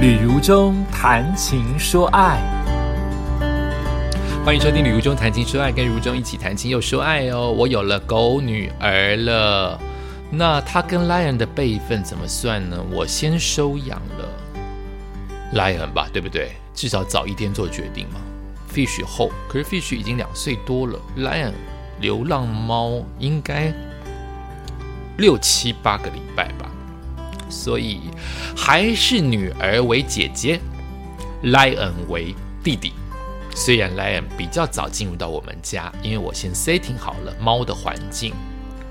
[0.00, 2.40] 旅如中谈情说爱，
[4.42, 7.52] 欢迎收听《旅如中谈情说爱》，跟如中一起谈情又说爱哦。
[7.52, 9.78] 我有了狗女儿了，
[10.30, 12.82] 那她跟 Lion 的辈分怎么算呢？
[12.90, 14.26] 我先收养了
[15.52, 16.52] Lion 吧，对不对？
[16.72, 18.20] 至少早一天做决定嘛。
[18.72, 21.52] Fish 后，可是 Fish 已经两岁多了，Lion
[22.00, 23.70] 流浪猫应该
[25.18, 26.69] 六七八个礼拜吧。
[27.50, 28.02] 所以
[28.56, 30.60] 还是女儿为姐姐
[31.42, 32.92] 莱恩为弟弟。
[33.54, 38.32] 虽然莱恩比较早进入到我们家，因为我先 setting 好了猫的环境，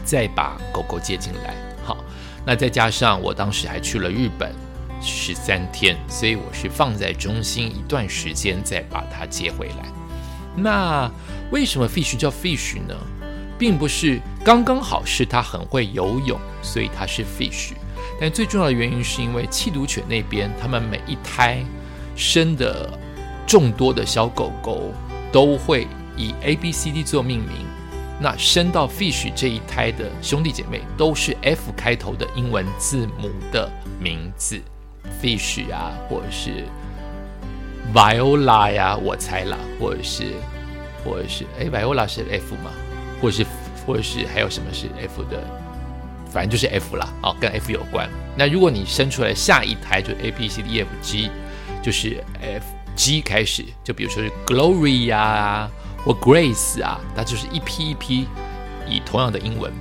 [0.03, 1.55] 再把狗狗接进来。
[1.83, 1.97] 好，
[2.45, 4.53] 那再加上我当时还去了日本
[5.01, 9.89] 十三天，所以我是放在中心一段时间，再把它接回来。
[10.55, 11.09] 那
[11.51, 12.93] 为什么 Fish 叫 Fish 呢？
[13.57, 17.71] 并不是刚刚好是它很会游泳，所以它是 Fish。
[18.19, 21.63] 但最重要的原因是因为弃毒犬那边，他们每一胎
[22.15, 22.89] 生的
[23.47, 24.91] 众多的小狗狗
[25.31, 27.65] 都会以 A、B、C、D 做命名。
[28.21, 34.59] 那生到 Fish 这一胎的兄弟姐妹都是 F 开头的英文字母的名字
[35.21, 36.65] ，Fish 啊，或者是
[37.93, 40.33] Viola 呀，我猜啦，或者是，
[41.05, 42.71] 或者是，哎，Viola 是 F 吗？
[43.21, 43.45] 或者是，
[43.87, 45.41] 或者是还有什么是 F 的？
[46.31, 48.07] 反正就是 F 啦，哦，跟 F 有关。
[48.37, 51.31] 那如果你生出来下一胎就 A B C D E F G，
[51.81, 55.69] 就是 F G 开始，就比如说是 Glory 呀
[56.05, 58.27] 或 Grace 啊，它就是一批一批
[58.87, 59.73] 以同样的英文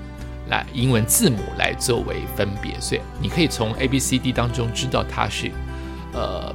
[0.49, 5.51] 来英文字母来作为分别，所以你可以从 A B C D 当中知道它是
[6.13, 6.55] 呃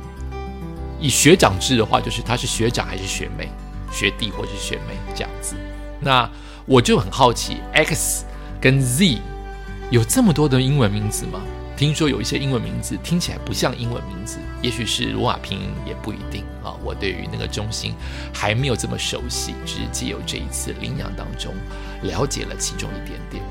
[1.00, 3.50] 以学长制的话，就是他是学长还是学妹、
[3.92, 5.56] 学弟或是学妹这样子。
[6.00, 6.30] 那
[6.66, 8.26] 我就很好奇，X
[8.60, 9.20] 跟 Z。
[9.92, 11.42] 有这么多的英文名字吗？
[11.76, 16.78] 听说有一些英文名字听起来不像英文名字，也许是罗马拼音也不一定啊。
[16.84, 17.94] 我对于那个中心
[18.32, 21.54] 还没有这么熟悉，只是借由这一次领养当中
[22.04, 23.44] 了解了其中一点点，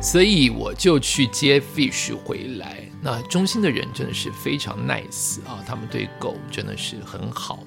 [0.00, 2.84] 所以我就去接 Fish 回来。
[3.02, 7.60] 那中心的人真的是非常 nice 啊，他们对狗真的是很好。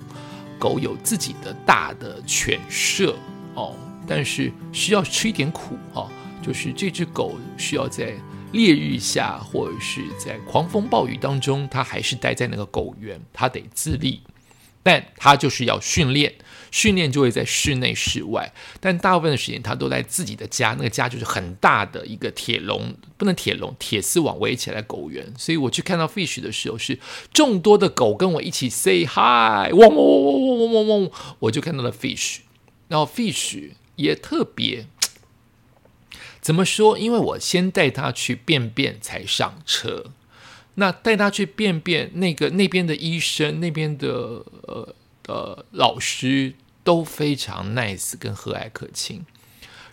[0.60, 3.16] 狗有自己的大的犬舍
[3.56, 6.08] 哦，但是需要吃一点苦哦。
[6.42, 8.14] 就是这只狗需要在
[8.52, 14.22] 烈日下，或者是在狂风暴雨当中，它还是待在那个狗园，它得自立。
[14.82, 16.34] 但它就是要训练，
[16.72, 18.52] 训练就会在室内、室外。
[18.80, 25.32] 但大部分的时间，它都在自己的家，那个家就是很大的一个铁笼，不能铁笼，铁丝网围起来狗园。
[25.38, 26.98] 所以我去看到 Fish 的时候，是
[27.34, 32.38] 众多的狗跟我一起 say hi，汪汪汪汪汪汪汪，我就看到了 Fish。
[32.88, 34.88] 然后 Fish 也特别。
[36.42, 36.98] 怎么说？
[36.98, 40.12] 因为我先带他去便便才上车。
[40.76, 44.96] 那带他去便便，那个那边的医生、那边的呃
[45.28, 46.54] 呃老师
[46.86, 49.26] 都非常 nice 跟和蔼可亲。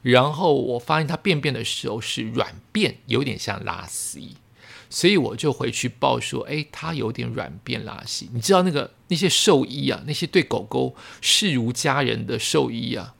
[0.02, 4.36] 然后我发现他便便的时候是软便，有点像拉稀，
[4.88, 8.30] 所以我就回去报说：哎，他有点软便拉稀。
[8.32, 13.16] 你知道那个那些兽医啊，那些对狗狗视如家人的兽医啊，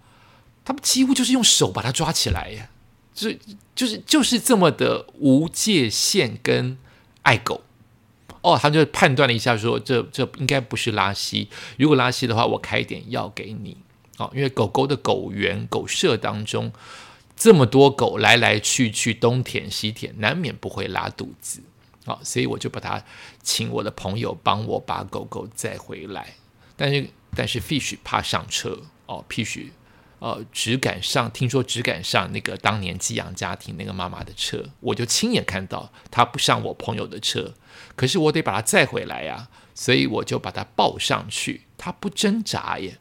[0.64, 2.70] 他们几乎就是用手把它抓起来呀。
[3.16, 3.32] 就
[3.74, 6.78] 就是就是这么的无界限跟
[7.22, 7.62] 爱狗。
[8.42, 13.76] 哦，他就判断了一下，说这这应该不是拉稀，如果拉稀的话，我开一点药给你。
[14.18, 16.72] 哦，因为狗狗的狗园狗舍当中
[17.34, 21.60] 这么多狗来来去去东舔西舔，难免不会拉肚子。
[22.04, 23.02] 哦，所以我就把它
[23.42, 26.34] 请我的朋友帮我把狗狗载回来，
[26.76, 28.78] 但是但是 Fish 怕上车。
[29.06, 29.66] 哦，Fish。
[30.18, 37.54] 呃，只敢上，听说只敢上那个当年寄养家庭那个妈妈的车，我就亲眼看到他不上我朋友的车，
[37.94, 42.98] 可是我得把他载回来呀，所以我就把他抱上去，他不挣扎耶，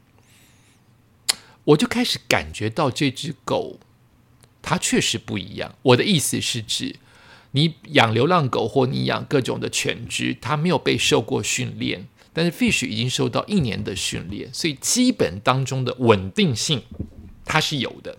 [1.64, 3.80] 我就开始感觉到这只狗，
[4.62, 5.76] 它确实不一样。
[5.84, 6.97] 我的意思是指，
[7.52, 12.08] 你养流浪狗或你养各种的犬只，它没有被受过训练。
[12.35, 16.84] 但是 Fish 已经受到一年的训练，所以基本当中的稳定性
[17.46, 18.17] 它是有的。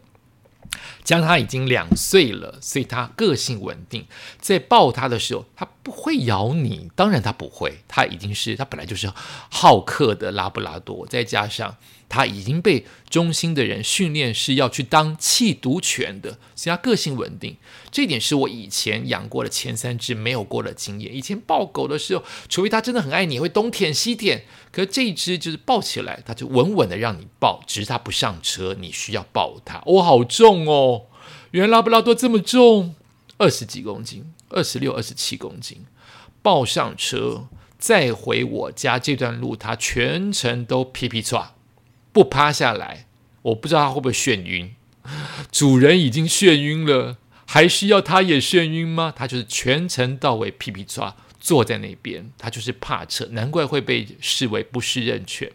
[1.04, 4.06] 加上它已经两岁了，所以它个性稳定。
[4.40, 9.08] 在抱它的时候，它不会咬你，当然它不会，它已经是它本来就是
[9.48, 11.76] 好客的拉布拉多，再加上。
[12.08, 17.56] 他已经被中心的人训练是要去当弃毒犬的，所以他个性稳定。
[17.90, 21.12] 这点是我以前养过的前三只没有过的经验。
[21.12, 24.44] 以前抱狗的时候，除非它真的很爱你，会东舔西舔。
[24.70, 29.82] 可是这一只就是抱起来，它就稳稳的让你抱，只是它不上车，你需要抱它。
[29.86, 31.06] 哦，好重哦！
[31.50, 32.94] 原来拉布拉多这么重，
[33.38, 35.84] 二十几公斤，二十六、二十七公斤，
[36.42, 37.48] 抱上车。
[37.78, 41.54] 再回我家这段路，他全程都屁屁抓，
[42.10, 43.06] 不趴下来。
[43.42, 44.74] 我不知道他会不会眩晕，
[45.52, 49.12] 主人已经眩晕了，还需要他也眩晕吗？
[49.14, 55.52] 他就是全程到尾屁屁抓坐在那边，他就是怕车，难怪会被视为不适任犬。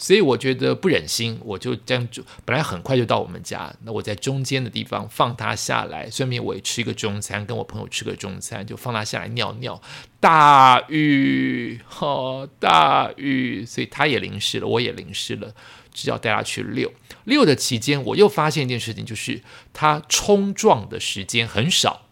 [0.00, 2.08] 所以我觉得不忍心，我就这样，
[2.44, 9.82] 本来很快就到我们家，那我在中间的地方放它下来，顺便我也吃一个中餐，跟我朋友吃个中餐，就放它下来尿尿。
[10.20, 15.52] 大雨， 哦，大雨，所以它也淋湿了，我也淋湿了，
[15.92, 16.92] 只要带它去遛。
[17.24, 19.42] 遛的期间，我又发现一件事情，就是
[19.72, 22.02] 它冲撞的时间很少，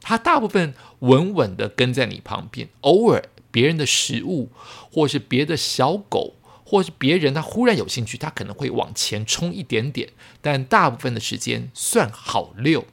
[0.00, 3.22] 它大部分稳稳的跟在你旁边，偶尔
[3.52, 4.50] 别人的食物
[4.92, 6.34] 或是别的小狗。
[6.68, 10.10] 或是别人他忽然有兴趣，他可能会往前冲一点点，
[10.42, 12.84] 但大部分的时间算好溜，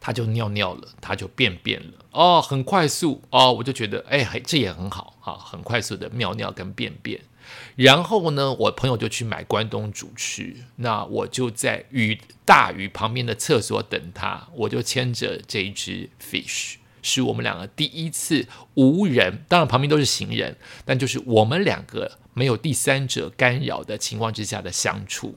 [0.00, 7.20] 他就尿尿了，他就便便了，哦，很快速哦，我就觉得哎，这也很好啊，很快速的尿尿跟便便。
[7.74, 16.76] 然后呢，我朋友就去买关东煮吃，那我就在鱼大鱼旁边的厕所等他，我就牵着这一只 fish。
[17.06, 20.56] 是我们两个第一次无人，当然旁边都是行人，
[20.86, 25.36] 但就是我们两个没有第三者干扰的情况之下的相处。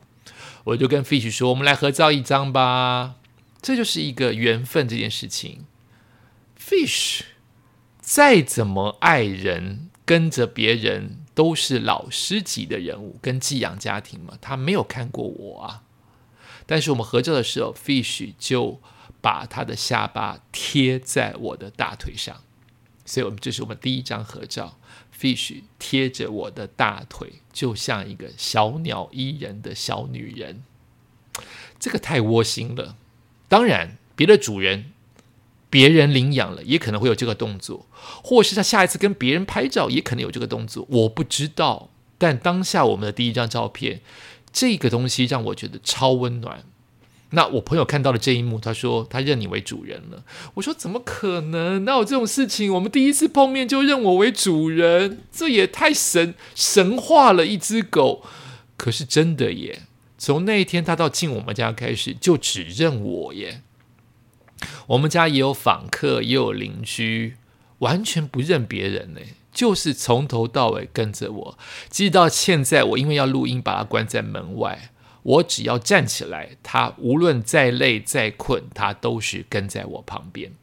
[0.64, 3.16] 我就跟 Fish 说：“我们来合照一张吧。”
[3.62, 5.66] 这就是一个缘分这件事情。
[6.58, 7.24] Fish
[8.00, 15.84] 再怎么爱人，跟着别人都是老师级的人物，跟寄养家庭嘛，他没有看过我啊。
[16.66, 18.80] 但是我们合照的时候，Fish 就。
[19.22, 22.44] 把他的下巴贴在我的大腿上，
[23.06, 24.78] 所以，我们这是我们第一张合照。
[25.19, 30.62] Fish 贴着我的大腿，就像一个小鸟依人的小女人，
[31.80, 32.96] 这个太窝心了。
[33.48, 34.92] 当然，别的主人、
[35.72, 37.88] 别人领养了，也可能会有这个动作，
[38.24, 41.90] 或是他下一次跟别人拍照，也可能有这个动作，我不知道。
[42.19, 44.02] 但当下我们的第一张照片，
[44.52, 46.64] 这个东西让我觉得超温暖。
[47.32, 50.24] 那我朋友看到了这一幕，他说他认你为主人了。
[50.54, 51.84] 我说怎么可能？
[51.84, 52.74] 哪有这种事情？
[52.74, 58.24] 我们第一次碰面就认我为主人，这也太神神话了一只狗。
[58.78, 59.82] 可是真的耶！
[60.18, 63.62] 从那一天他到进我们家开始，就只认我耶。
[64.88, 67.36] 我们家也有访客，也有邻居，
[67.80, 69.20] 完全不认别人呢，
[69.52, 71.58] 就是从头到尾跟着我。
[71.90, 74.92] 直到现在，我因为要录音，把它关在门外。
[75.28, 80.54] 我只要站起来，他无论再累再困，他都是跟在我旁边。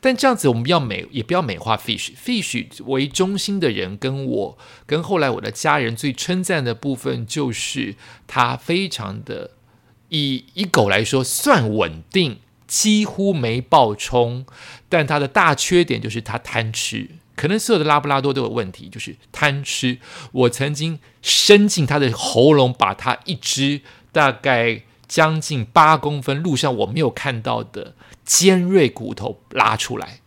[0.00, 2.12] 但这样子，我们要美也不要美化 Fish。
[2.14, 7.96] Fish 为中心的人，跟我跟后来我的家人最称赞的部分，就是
[8.28, 9.50] 他非常的
[10.10, 14.46] 以以狗来说算稳定，几乎没暴冲。
[14.88, 17.10] 但他的大缺点就是他贪吃。
[17.38, 19.98] 可能所有的拉布拉多都有问题，就是贪吃。
[20.32, 23.80] 我曾经伸进它的喉咙，把它一只
[24.10, 27.94] 大概将近八公分、路上我没有看到的
[28.24, 30.18] 尖锐骨头拉出来。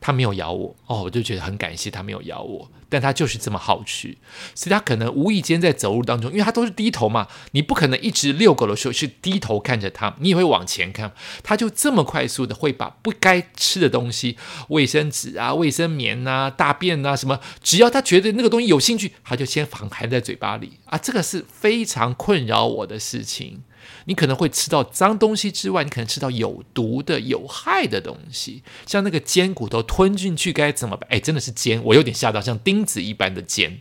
[0.00, 4.16] 它没有咬我哦，我就觉得很感谢它没有咬我，但他就是这么好吃，
[4.54, 11.12] 所以他可能无意间在走路当中，因为他都是低头嘛，你不可能一直遛狗的时候是低头看着他，你也会往前看，
[11.42, 14.36] 他就这么快速的会把不该吃的东西，
[14.68, 20.78] 卫生纸啊、卫生棉啊、大便啊什么，只要他觉得那个东西有兴趣，他就先含含在嘴巴里。
[20.84, 23.62] 啊，这个是非常困扰我的事情。
[24.06, 31.08] 你可能会吃到脏东西之外，你可能吃到有毒的、有害的东西，像那个尖骨头吞进去该怎么办？
[31.10, 33.80] 哎，真的是尖，我有点吓到，像钉子一般的尖，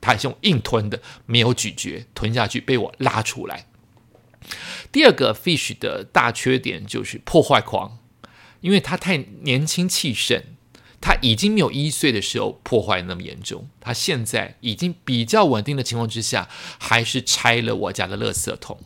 [0.00, 3.66] 它还是用硬吞的，没有咀嚼，吞下去被我拉出来。
[4.92, 7.98] 第二个 fish 的大缺点就是破坏狂，
[8.60, 10.40] 因为它太年轻气盛，
[11.00, 16.48] 它已经没有一岁的时候破坏那么严重，它现在已经比较稳定的情况之下，
[16.78, 18.78] 还是拆了我家的垃圾桶。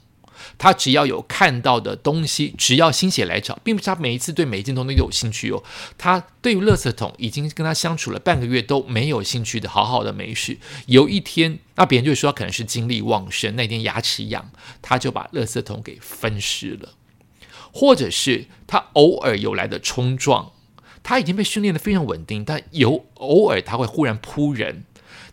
[0.63, 5.65] 他只要有看到的东西，只要心血来潮，并不是他每一次对每一件东西都有兴趣哦。
[5.97, 10.59] 他对于垃圾桶已经跟他相处了半个月都没有兴趣的，好好的没事。
[10.85, 14.51] 有一天，那别人就说可能是精力旺盛，那天牙齿痒，
[14.83, 16.91] 他就把垃圾桶给分尸了。
[17.73, 20.53] 或者是他偶尔有来的冲撞，
[21.03, 24.85] 他已经被训练的非常稳定，但有偶尔他会忽然扑人。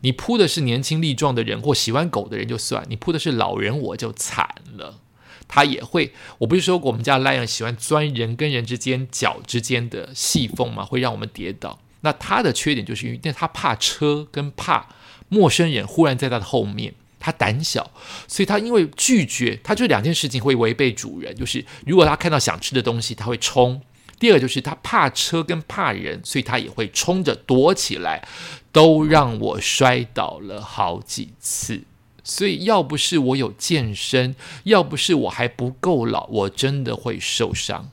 [0.01, 5.01] 你扑的是年轻力壮的人或喜欢狗的人就算，你扑的是老人我就惨了。
[5.47, 10.83] 他也会，我不是说我们家 Lion 喜欢钻人跟人之间脚之间的细缝吗？
[10.83, 11.79] 会让我们跌倒。
[12.01, 14.87] 那他的缺点就是因为他怕车跟怕
[15.29, 17.91] 陌生人忽然在他的后面，他胆小，
[18.27, 23.81] 所以他因为拒绝，他就两件事情会违背主人，就是如果他看到想吃的东西，他会冲。
[24.19, 28.27] 第二个就是他怕车跟怕人，所以他也会冲着躲起来，
[28.71, 31.83] 都让我摔倒了好几次。
[32.29, 37.89] 所以要不是我有健身，要不是我还不够老，我真的会受伤，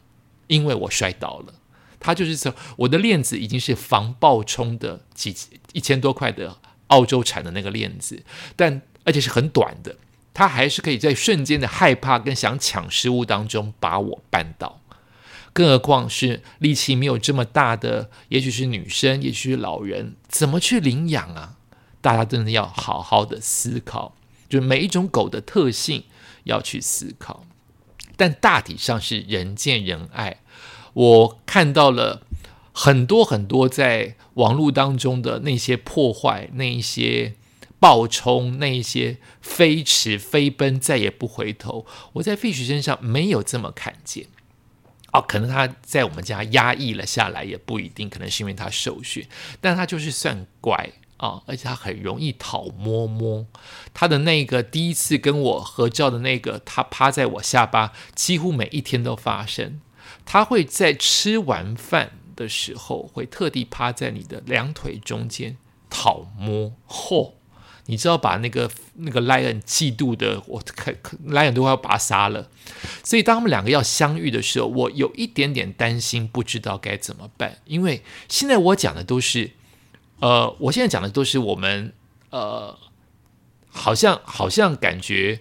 [0.48, 1.54] 因为我摔倒了。
[2.00, 5.32] 他就是说，我的链子已经是防爆冲的几
[5.72, 8.24] 一千多块的澳洲产的那个链子，
[8.56, 9.94] 但而且是很短的，
[10.34, 14.80] 他还是可以在瞬间的害怕跟想抢食物当中把我绊倒。
[15.52, 21.58] 更何况是力气没有这么大的，也许是女生，也许是老人，怎么去领养啊？
[22.00, 24.14] 大家真的要好好的思考，
[24.54, 26.04] 就每一种狗的特性
[26.44, 27.44] 要去思考。
[28.16, 30.40] 但大体上是人见人爱。
[30.92, 32.22] 我看到了
[32.72, 37.34] 很多很多在网络当中的那些破坏，那一些
[37.80, 41.84] 暴冲，那一些飞驰飞奔，再也不回头。
[42.14, 44.26] 我在 Fish 身上没有这么看见。
[45.12, 49.26] 哦，可能他在我们家压抑了下来，也不一定，可能是因为他受训，
[49.60, 50.90] 但他就是算乖
[51.24, 53.46] 啊，而且他很容易讨摸摸。
[53.94, 59.80] 他的那个第一次跟我合照的那个，他趴在我下巴，几乎每一天都发生。
[60.26, 65.56] 他会在吃完饭的时候，会特地趴在你的两腿中间
[65.88, 66.72] 讨摸。
[66.86, 67.32] 嚯！
[67.86, 70.94] 你知道把那个那个 lion 嫉妒的，我看
[71.26, 72.48] lion 都要把他杀了。
[73.02, 77.58] 所以当他们两个要相遇的时候，我有一点点担心，不知道该怎么办。
[77.66, 79.50] 因为现在我讲的都是，
[80.20, 81.92] 呃，我现在讲的都是我们，
[82.30, 82.78] 呃，
[83.68, 85.40] 好像好像感觉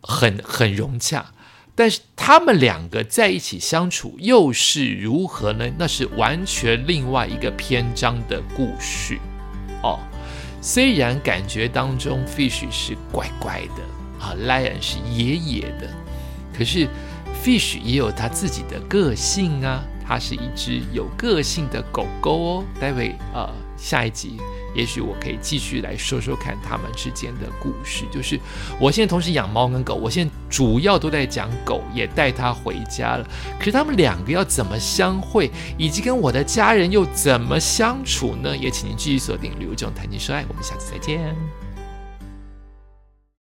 [0.00, 1.32] 很很融洽，
[1.74, 5.70] 但是他们两个在一起相处又是如何呢？
[5.78, 9.18] 那是完全另外一个篇章的故事
[9.82, 9.98] 哦。
[10.62, 15.88] 虽然感觉当中 fish 是怪怪的啊，lion 是野野的，
[16.56, 16.88] 可是
[17.44, 22.64] fish 也有它自己的个性啊，它是一只有个性的狗狗哦。
[22.80, 24.38] 待会呃下一集。
[24.74, 28.04] 也许我可以继续来说说看他们之间的故事。
[28.12, 28.38] 就是
[28.78, 33.26] 我现在同时养猫跟狗，我现在主要都在讲狗，也带它回家了。
[33.58, 38.54] 可是他们两个要怎么相会，以及跟我的家人又怎么相处呢？
[38.56, 41.65] 也请您继续锁定《刘总谈情说爱》，我们下次再见。